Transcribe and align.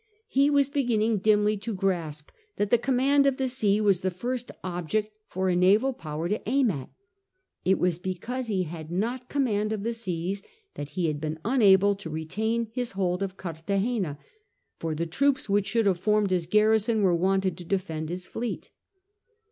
He 0.29 0.49
was 0.49 0.67
beginning 0.67 1.19
dimly 1.19 1.57
to 1.57 1.75
grasp 1.75 2.31
that 2.55 2.71
the 2.71 2.79
command 2.79 3.27
of 3.27 3.37
the 3.37 3.47
sea 3.47 3.79
was 3.79 3.99
the 3.99 4.09
first 4.09 4.49
object 4.63 5.13
for 5.27 5.47
a 5.47 5.55
naval 5.55 5.93
power 5.93 6.27
to 6.27 6.41
aim 6.49 6.71
at. 6.71 6.89
It 7.65 7.77
was 7.77 7.99
because 7.99 8.47
he 8.47 8.63
had 8.63 8.89
not 8.89 9.29
command 9.29 9.71
of 9.71 9.83
the 9.83 9.93
seas 9.93 10.41
that 10.73 10.89
he 10.97 11.05
had 11.05 11.21
been 11.21 11.37
unable 11.45 11.93
to 11.97 12.09
retain 12.09 12.71
his 12.73 12.93
hold 12.93 13.21
of 13.21 13.37
Cartagena, 13.37 14.17
for 14.79 14.95
the 14.95 15.05
troops 15.05 15.47
which 15.47 15.67
should 15.67 15.85
have 15.85 15.99
formed 15.99 16.31
its 16.31 16.47
garrison 16.47 17.03
were 17.03 17.13
wanted 17.13 17.55
to 17.59 17.63
defend 17.63 18.09
his 18.09 18.25
fleet. 18.25 18.71